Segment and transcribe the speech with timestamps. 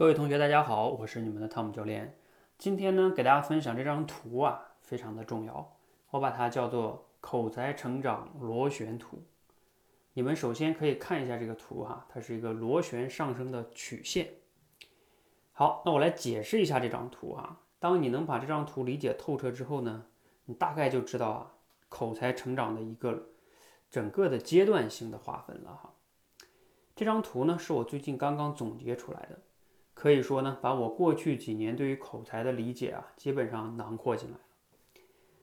[0.00, 2.16] 各位同学，大家好，我是你们的汤姆教练。
[2.56, 5.76] 今天呢，给大家分享这张图啊，非常的重要，
[6.08, 9.22] 我把它叫做口才成长螺旋图。
[10.14, 14.30] 你们首先可以看一下这个图哈，它是一个螺旋上升的曲线。
[15.52, 17.60] 好，那我来解释一下这张图哈。
[17.78, 20.06] 当你能把这张图理解透彻之后呢，
[20.46, 21.52] 你大概就知道啊，
[21.90, 23.28] 口才成长的一个
[23.90, 25.92] 整个的阶段性的划分了哈。
[26.96, 29.38] 这张图呢，是我最近刚刚总结出来的。
[30.00, 34.40] 可以说呢，把我过去几年对于口才的理解啊，基本上囊括进来了。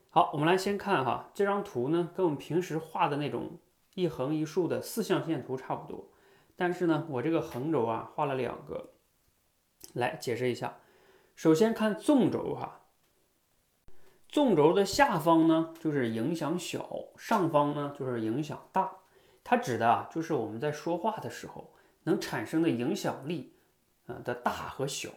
[0.10, 3.60] 好，我们来先看哈这张图呢，跟我们平时画的那种
[3.94, 6.10] 一横一竖的四象限图差不多，
[6.56, 8.94] 但是呢，我这个横轴啊画了两个，
[9.94, 10.80] 来解释一下。
[11.36, 12.82] 首先看纵轴哈，
[14.28, 18.92] 纵轴的下方呢就是影响小，上方呢就是影响大。
[19.44, 23.54] 它指的啊就是我们在说话的时候能产生的影响力。
[24.08, 25.10] 啊的大和小，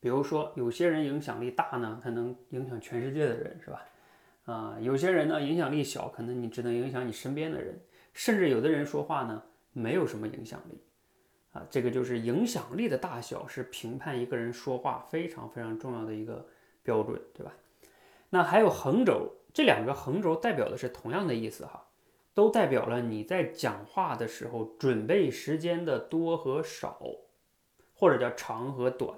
[0.00, 3.84] 比如说有些人影响力大呢，他能影响全世界的人，是吧？
[4.44, 7.80] 啊，有些人呢影响力小，可能你只能影响你身边的人，
[8.12, 10.78] 甚至有的人说话呢没有什么影响力，
[11.52, 16.46] 啊，这个就是影响力的大小是评判一个人说话非常非常重要的一个
[16.82, 17.52] 标准，对吧？
[18.28, 21.86] 那还有横轴，这两个横轴代表的是同样的意思哈，
[22.34, 27.00] 都代表了你在讲话的时候准备时间的多和少。
[27.94, 29.16] 或者叫长和短，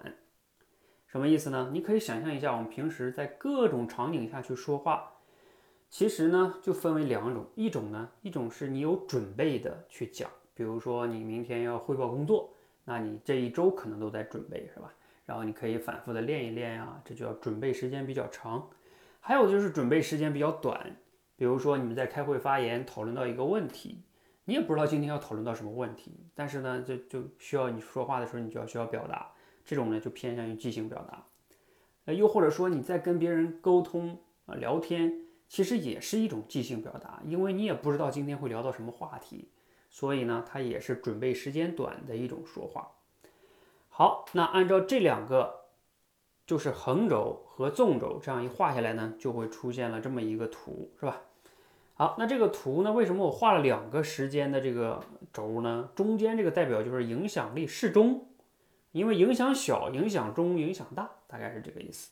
[1.07, 1.71] 什么意思呢？
[1.73, 5.15] 你可以想象一下，我们平时在各种场景下去说话，
[5.89, 12.53] 其实呢就分为两种，一种呢，一种是你有准备的去讲，比如说你明天要汇报工作，
[12.85, 14.93] 那你这一周可能都在准备，是吧？
[15.25, 18.69] 然后你可以反复的练一练呀，这就要准备时间比较长。
[19.19, 20.97] 还有就是准备时间比较短，
[21.35, 24.03] 比如说你们在开会发言讨论到一个问题。
[24.47, 29.33] 你也不知道今天要讨论到什么问题，但是呢，就就需要你说话的时候，你就要需要表达，
[29.65, 31.27] 这种呢就偏向于即兴表达。
[32.05, 39.49] 呃，又或者说你在跟别人沟通啊聊天，其实也是一种即兴表达，因为你也不知道今天会聊到什么话题，
[39.91, 42.93] 所以呢，它也是准备时间短的一种说话。
[43.89, 45.65] 好，那按照这两个，
[46.47, 51.23] 就是横轴和纵轴这样一画下来呢，就会出现了这么一个图，是吧？
[51.99, 52.93] 好，那这个图呢？
[52.93, 55.03] 为什么我画了两个时间的这个
[55.33, 55.89] 轴呢？
[55.95, 58.29] 中间这个代表就是影响力适中，
[58.93, 62.11] 因为影响小、影响中、影响大，大概是这个意思。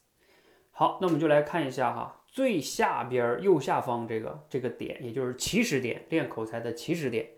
[0.71, 7.29] 好，那我们就来看一下哈，最下边右下方这个这个点，也就是起始点，练口才的起始点。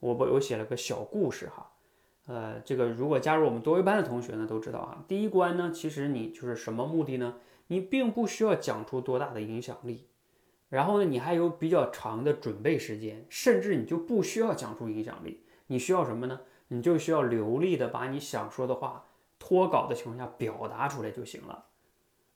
[0.00, 1.70] 我我我写了个小故事哈，
[2.26, 7.36] 呃，这个如果加入我们多维班的同学呢，都知道啊，第一关呢，其实你就是什么目的呢？
[7.68, 10.08] 你并不需要讲出多大的影响力。
[10.76, 16.40] 然后呢，你还有比较长的准备时间，甚至你就不需要讲出影响力，你需要什么呢？
[16.68, 19.06] 你就需要流利的把你想说的话
[19.38, 21.64] 脱稿的情况下表达出来就行了。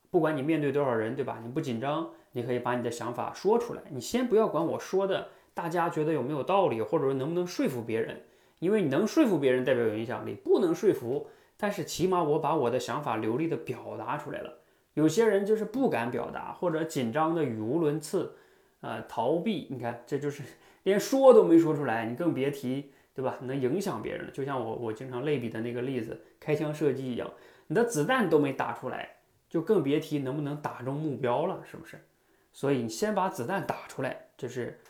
[0.09, 1.39] 不管你面对多少人，对吧？
[1.43, 3.83] 你不紧张，你可以把你的想法说出来。
[3.91, 8.23] 你先不要管我说的大家觉得有没有道理，或者说能不能说服别人，
[8.57, 11.27] 因为你能说服别人代表有影响力，不能说服，
[11.57, 14.60] 但是起码我把我的想法流利的表达出来了。
[14.93, 18.35] 有些人就是不敢表达，或者紧张的语无伦次，
[18.81, 19.67] 呃，逃避。
[19.69, 20.43] 你看，这就是
[20.83, 23.37] 连说都没说出来，你更别提，对吧？
[23.41, 24.31] 能影响别人了。
[24.31, 27.31] 就像我我经常类比的那个例子，开枪射击一样，
[27.67, 29.17] 你的子弹都没打出来，
[29.49, 32.03] 就更别提能不能打中目标了，是不是？
[32.51, 34.81] 所以你先把子弹打出来，这是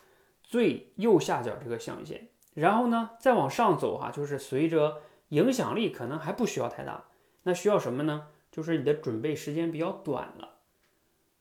[0.42, 2.28] 最右下角这个象限。
[2.54, 7.04] 然后呢，再往上走哈，就是随着影响力可能还不需要太大，
[7.44, 8.26] 那需要什么呢？
[8.52, 10.50] 就是你的准备时间比较短了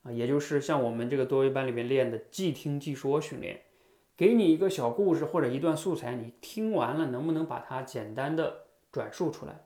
[0.03, 3.61] 啊，也就是像我们这个多维班里面练的即听即说训练，
[4.15, 9.59] 给你一个小故事或者一段素材，你听完了能不能把它简单的转述出来？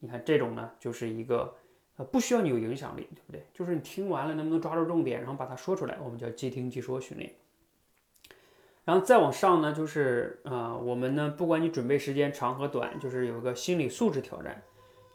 [0.00, 1.56] 你看这种呢，就是一个
[1.96, 3.46] 呃不需要你有影响力，对不对？
[3.54, 7.32] 就是你听完了能不能抓住重点，然后把它说出来，我们叫即听即说训练。
[8.84, 14.62] 然后再往上呢，就是啊，我们呢不管你准备时间长和短，就是有一个心理素质挑战，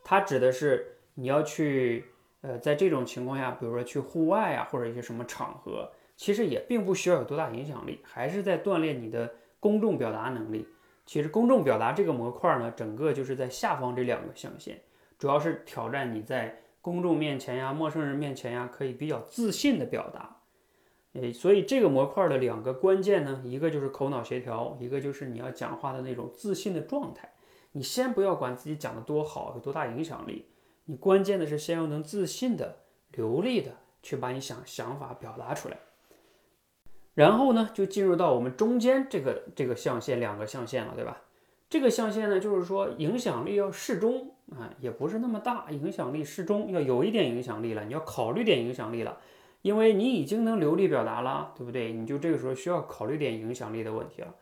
[0.03, 0.91] 它指的是。
[1.15, 2.05] 你要去，
[2.41, 10.67] 呃，在这种情况下，比如说去户外啊，或者一些什么场合，其实也并不需要有多大影响力，还是在锻炼你的公众表达能力。
[11.05, 14.81] 其实公众表达这个模块呢，整个就是在下方这两个象限，
[15.17, 20.37] 主要是挑战你在公众面前呀、陌生人面前呀，可以比较自信的表达。
[21.13, 27.31] 诶，所以这个模块的两个关键呢，一个就是口脑协调，一个就是你要讲话的那种自信的状态。
[27.71, 30.45] 你先不要管自己讲的多好，有多大影响力。
[30.85, 32.77] 你关键的是先要能自信的、
[33.11, 33.71] 流利的
[34.03, 35.77] 去把你想想法表达出来，
[37.13, 41.21] 然后呢，就进入到我们中间这个这个象限两个象限了，对吧？
[41.67, 49.17] 这个象限呢，就是说影响力要适中，啊，也不是那么大，影响力适中，要有一点影响力了，你要考虑点影响力了，
[49.63, 51.91] 因为你已经能流利表达了，对不对？
[51.91, 54.35] 你就这个时候需要考虑点影响力的问题了。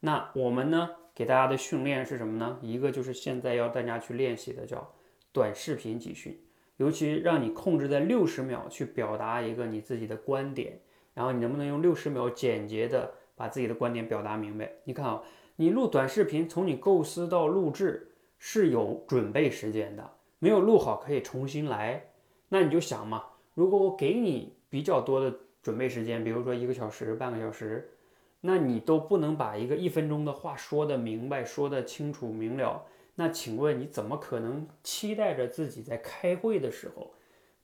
[0.00, 2.56] 那我们呢，给大家的训练是什么呢？
[2.62, 4.88] 一个就是现在要大家去练习的叫
[5.38, 6.36] 短视频集训，
[6.78, 10.80] 尤其让你控制在六十秒去表达一个你自己的观点，
[11.14, 14.68] 然后你能不能用六十秒简洁的把自己的观点表达明白？
[14.82, 15.22] 你看啊，
[15.54, 18.06] 你录短视频，从你构思到录制。
[18.40, 22.04] 是有准备时间的，没有录好可以重新来。
[22.48, 23.24] 那你就想嘛，
[23.54, 27.90] 如果我给你比较多的准备时间，比如说一个小时、半个小时，
[28.40, 32.80] 那你都不能把一个一分钟的话说得明白、说得清楚明了，
[33.18, 37.12] 那请问你怎么可能期待着自己在开会的时候，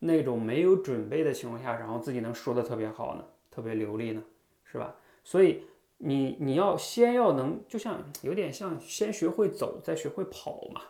[0.01, 4.23] 那种没有准备的情况下，然后自己能说得特别好呢，特别流利呢，
[4.65, 4.97] 是吧？
[5.23, 5.63] 所以。
[5.99, 10.83] 你你要先要能，就像有点像先学会走，再学会跑嘛，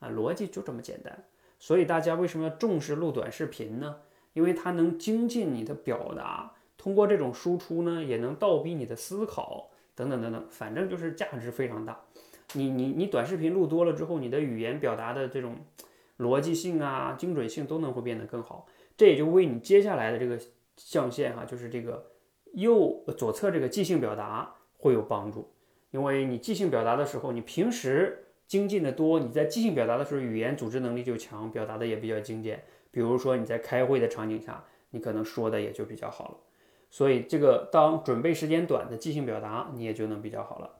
[0.00, 1.24] 啊，逻辑就这么简单。
[1.58, 3.96] 所以大家为什么要重视录短视频呢？
[4.32, 12.00] 因为它能精进你的表达，通过这种输出呢，也能倒逼你的思考，等等等等，反正就是价值非常大。
[12.54, 15.56] 你你你短视频录多了之后，你的语言表达的这种
[16.18, 18.66] 逻辑性啊、精准性都能会变得更好。
[18.96, 20.38] 这也就为你接下来的这个
[20.76, 22.06] 象限哈，就是这个
[22.52, 24.52] 右左侧这个即兴表达。
[24.78, 25.50] 会有帮助，
[25.90, 32.62] 因为你即兴表达的时候，你平时精进的多，你在即兴表达的时候，语言组织能力就强，表达的也比较精简。
[32.92, 36.36] 比如说你在开会的场景下，你可能说的也就比较好了。
[36.90, 40.70] 所以这个当准备时间短的即兴表达，你也就能比较好了。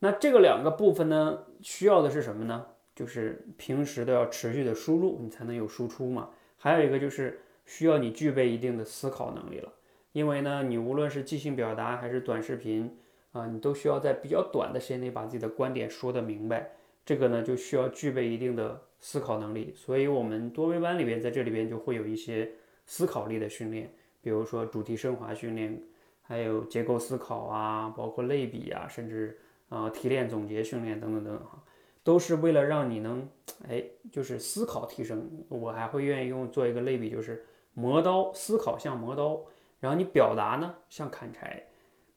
[0.00, 2.66] 那这个两个部分呢，需要的是什么呢？
[2.94, 6.30] 就是平时都要持续的输入，你才能有输出嘛。
[6.56, 9.72] 还有一个就是需要你具备一定的思考能力了，
[10.12, 12.98] 因为呢，你无论是即兴表达还是短视频。
[13.32, 16.72] 啊，你都需要在比较短的时间内把自己的观点说得明白，
[17.04, 19.70] 这个呢就需要具备一定的思考能力。
[19.76, 22.50] 所以，我们多维班里边在这里边就会有一些
[22.86, 23.92] 思考力的训练，
[24.22, 25.78] 比如说主题升华训练，
[26.22, 31.62] 还有结构思考啊，包括类比啊，甚至啊提炼总结训练等等等等哈，
[32.02, 33.28] 都是为了让你能
[33.68, 35.44] 哎就是思考提升。
[35.48, 37.44] 我还会愿意用做一个类比，就是
[37.74, 39.40] 磨刀，思考像磨刀，
[39.80, 41.64] 然后你表达呢像砍柴。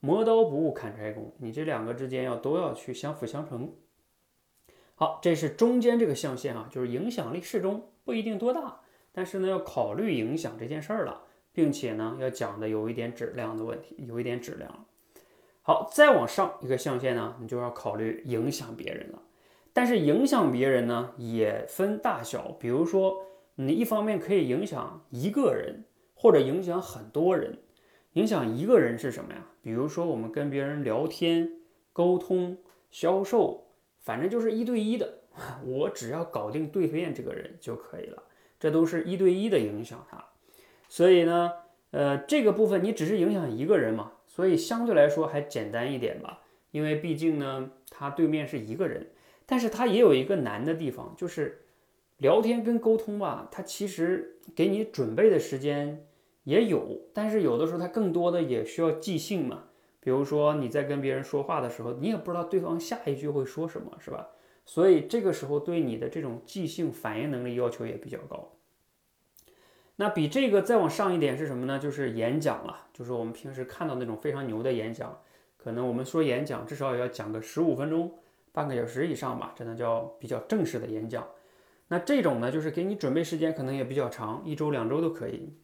[0.04, 3.72] 磨刀不误砍柴工，你这两个之间要都要去相辅相成。
[4.96, 8.82] 好，这是中间这个象限啊，就是影响力适中，不一定多大，
[9.12, 11.22] 但是呢要考虑影响这件事儿了，
[11.54, 14.86] 并且呢要讲的有一点质量的问题，有一点质量。
[15.64, 19.22] 好，再往上一个象限呢，你就要考虑影响别人了。
[19.74, 23.26] 但是影响别人呢也分大小，比如说
[23.56, 25.86] 你一方面可以影响一个人，
[26.16, 27.60] 或者影响很多人。
[28.14, 29.46] 影响一个人是什么呀？
[29.62, 31.50] 比如说我们跟别人聊天、
[31.94, 32.58] 沟通、
[32.90, 33.68] 销售，
[34.00, 35.20] 反正就是一对一的，
[35.64, 38.22] 我只要搞定对面这个人就可以了。
[38.60, 40.26] 这都是一对一的影响他。
[40.90, 41.54] 所以呢，
[41.92, 46.44] 呃，这个部分你只是影响一个人嘛，所以相对来说还简单一点吧。
[46.72, 49.08] 因为毕竟呢，他对面是一个人，
[49.46, 51.66] 但是他也有一个难的地方，就是
[52.18, 56.06] 聊天跟沟通吧，他其实给你准备的时间。
[56.46, 59.66] 也有，但是有的时候他更多的也需要即兴嘛。
[60.00, 64.30] 比如说你在跟别人说话的时候，你也不知道对方下一句会说什么，是吧？
[64.66, 68.54] 所以这个时候对你的这种即兴反应能力要求也比较高。
[70.02, 71.78] 那比这个再往上一点是什么呢？
[71.78, 75.16] 就是演讲了，就是我们平时看到那种非常牛的演讲，
[75.58, 78.12] 可能我们说演讲至少也要讲个十五分钟、
[78.52, 81.28] 半个小时以上吧，这能叫比较正式的演讲。
[81.88, 85.56] 那这种呢，就是给你准备时间可能也比较长，一周、两周都可以。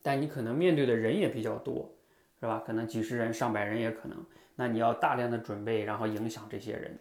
[0.00, 1.92] 但你可能面对的人也比较多，
[2.38, 2.62] 是吧？
[2.64, 4.16] 可能几十人、上百人也可能。
[4.54, 6.96] 那你要大量的准备，然后影响这些人。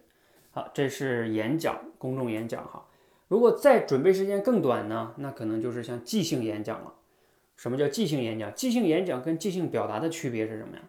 [0.50, 2.84] 好，这是演讲，公众演讲哈。
[3.29, 5.13] 如果再准备时间更短呢？
[5.17, 6.93] 那可能就是像即兴演讲了。
[7.55, 8.53] 什么叫即兴演讲？
[8.53, 10.83] 即兴演讲跟即兴表达的区别是什么呀？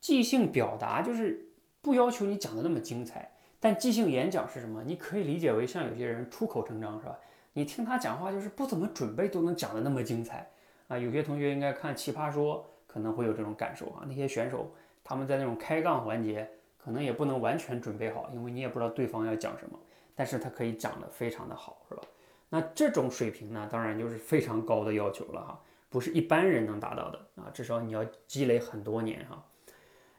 [0.00, 1.46] 即兴表达就是
[1.82, 4.82] 不要求你讲的那么精彩，但即兴演讲是什么？
[4.84, 7.18] 你可以理解为像有些人出口成章，是吧？
[7.52, 10.48] 你听他讲话就是不怎么准备都能讲的那么精彩。
[10.88, 14.06] 啊，有些同学应该看《奇葩说》，可能会有这种感受啊。
[14.08, 14.72] 那些选手
[15.04, 16.48] 他们在那种开杠环节，
[16.78, 19.78] 可能也不能完全准备好，因为你也不知道对方要讲什么，
[20.20, 22.02] 但是它可以讲得非常的好，是吧？
[22.50, 27.48] 那这种水平呢，当然就是非常高的要求了哈，不是一般人能达到的啊。
[27.54, 29.42] 至少你要积累很多年哈。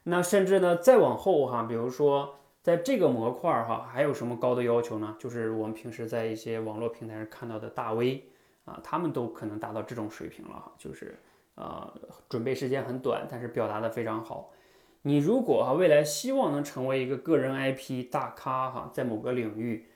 [0.02, 5.16] 那甚至呢，再往后哈，比如说在这个模块哈，还有什么高的要求呢？
[5.20, 8.26] 就是我们平时在一些网络平台上看到的大 V。
[8.66, 11.20] 啊，他们都可能达到这种水平了哈，就是
[11.54, 11.94] 呃，
[12.28, 14.50] 准备时间很短，但是表达的非常好。
[15.04, 19.88] 你如果哈未来希望能成为一个个人 IP 大咖哈，在某个领域，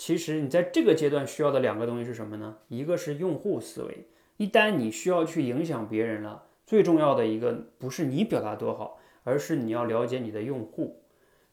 [0.00, 2.56] 其实你在这个阶段需要的两个东西是什么呢？
[2.68, 4.06] 一个是用户思维，
[4.38, 11.02] 一旦你需要去影响别人了，最重要的一个不是你表达多好，而是你要了解你的用户。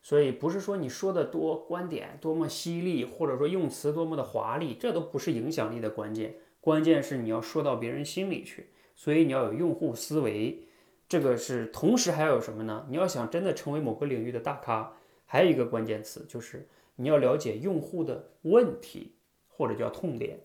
[0.02, 8.70] 所以不是说你说的多观点多么犀利，或者说用词多么的华丽，这都不是影响力的关键，关键是你要说到别人心里去。
[8.96, 10.64] 所以你要有用户思维，
[11.10, 12.86] 这个是同时还要有什么呢？
[12.90, 14.94] 你要想真的成为某个领域的大咖，
[15.26, 16.66] 还有一个关键词就是。
[16.98, 19.16] 你要了解用户的问题，
[19.48, 20.42] 或者叫痛点，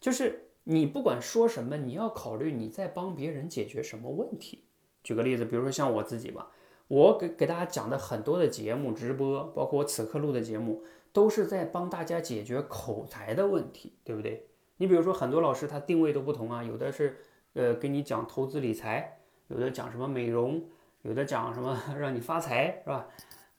[0.00, 4.64] 就是你不管说什么，你要考虑你在帮别人解决什么问题。
[5.02, 6.50] 举个例子，比如说像我自己吧，
[6.88, 10.82] 我给给大家讲的很多的节目直播，包括我此刻录的节目，
[11.12, 14.46] 都是在帮大家解决口才的问题，对不对？
[14.78, 17.18] 你比如说很多老师他定位都不同啊，有的是
[17.54, 19.18] 呃跟你讲投资理财，
[19.48, 20.64] 有的讲什么美容，
[21.02, 23.08] 有的讲什么 让你发财，是吧？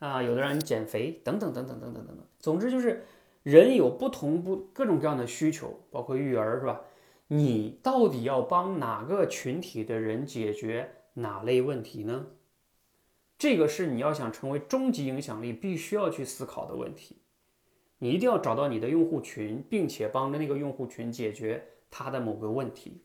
[0.03, 2.25] 啊，有的让你减肥，等等等等等等等等。
[2.37, 3.05] 总之就是，
[3.41, 6.81] 人有不同不各种各样的需求，包括育儿，是吧？
[7.27, 12.25] 你到底要帮哪个群体的人解决哪类问题呢？
[13.37, 17.19] 这个是你要想成为终极影响力必须要去思考的问题。
[17.99, 23.01] 你一定要找到你的用户群，并且帮着那个用户群解决他的某个问题。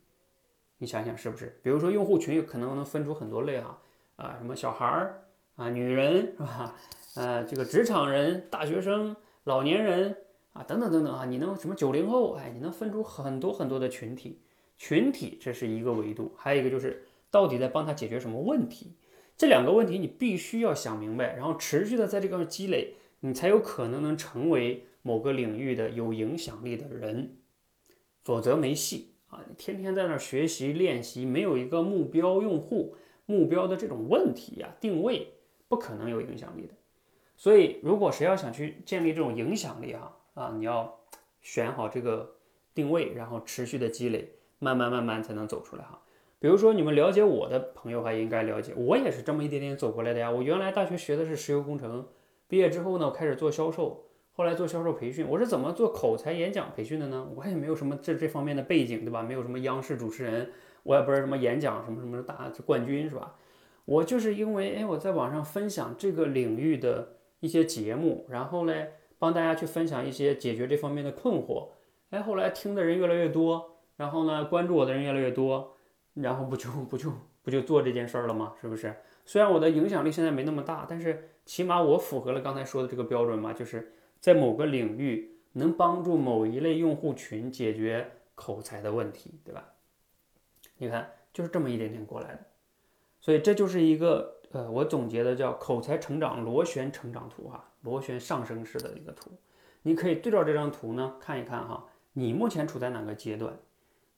[0.78, 1.61] 你想想是不是？
[1.62, 3.78] 比如说用户群可能能分出很多类哈，
[4.17, 5.23] 啊，什么小孩儿。
[5.58, 6.76] 啊，女人 是吧？
[7.16, 10.16] 呃，这个职场人、大学生、老年人
[10.52, 12.34] 啊，等等等等啊，你能什么九零后？
[12.34, 14.40] 哎，你能分出很多很多的群体，
[14.78, 18.94] 群体这是一个维度，还有一个就是到底在帮他解决什么问题？
[19.36, 27.36] 这两个问题你必须要想明白，然后持续的在这个积累，你才有可能能成为某个领域的有影响力的人，
[28.22, 29.44] 否则没戏啊！
[29.48, 32.94] 你天天在那儿学习练习，没有一个目标用户
[33.26, 35.32] 目标的这种问题呀，定位。
[35.68, 36.75] 不可能有影响力的，
[37.37, 40.98] 所以如果谁要想去建立这种影响力啊啊，你要
[41.42, 42.37] 选好这个
[42.75, 46.00] 定位，然后持续的积累，慢慢慢慢才能走出来哈。
[46.40, 50.30] 比如说你们了解我的朋友还应该了解，我也是这么一点点走过来的呀。
[50.30, 52.06] 我原来大学学的是石油工程，
[52.46, 55.26] 毕业之后呢，我开始做销售，后来做销售培训。
[55.28, 57.28] 我是怎么做口才演讲培训的呢？
[57.34, 59.22] 我也没有什么这这方面的背景，对吧？
[59.22, 60.52] 没有什么央视主持人，
[60.84, 63.34] 我也不是什么演讲什么什么大冠军，是吧？
[63.88, 68.87] 我就是因为哎，我在网上分享这个领域的一些节目，然后呢，
[69.18, 71.71] 帮大家去分享一些解决这方面的困惑，
[72.11, 75.75] 哎，后来听的人越来越多，然后呢，关注我的人越来越多，
[76.12, 77.11] 然后不就不就
[77.42, 78.52] 不就做这件事儿了吗？
[78.61, 78.95] 是不是？
[79.25, 89.64] 虽然我的影响力现在没那么大，但是起码我符合了刚才说的这个标准嘛，就是在某个领域能帮助某一类用户群解决口才的问题，对吧？
[90.76, 92.40] 你看，就是这么一点点过来的。
[93.20, 99.30] 所以这就是一个呃，我总结的叫口才成长螺旋成长图哈，螺旋上升式的一个图。
[99.82, 103.58] 你可以对照这张图呢看一看哈，你目前处在哪个阶段？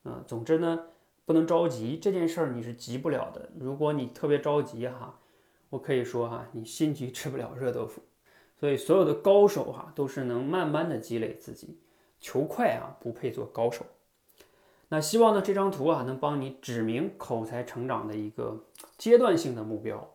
[0.04, 0.86] 嗯，总之呢
[1.24, 3.48] 不能着急，这件事儿你是急不了的。
[3.58, 5.18] 如果你特别着急哈，
[5.68, 8.02] 我可以说哈，你心急吃不了热豆腐。
[8.58, 11.78] 所以所有的高手哈都是能慢慢的积累自己，
[12.18, 13.86] 求快啊不配做高手。
[14.92, 18.64] 那希望呢这张图啊能帮你指明口才成长的一个
[18.98, 20.10] 阶段性的目标，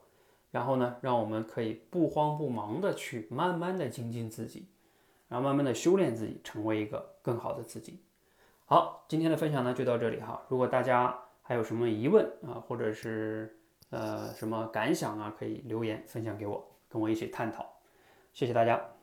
[0.51, 4.67] 然后呢让我们可以不慌不忙的去慢慢的精进自己，
[5.29, 8.01] 然后慢慢的修炼自己，成为一个更好的自己。
[8.65, 10.41] 好，今天的分享呢就到这里哈。
[10.49, 13.57] 如果大家还有什么疑问啊，或者是
[13.91, 17.65] 呃什么感想啊，可以留言分享给我，跟我一起探讨。
[18.33, 18.94] 谢谢大家。